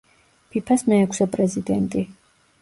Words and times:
ფიფას 0.55 0.83
მეექვსე 0.93 1.27
პრეზიდენტი. 1.35 2.05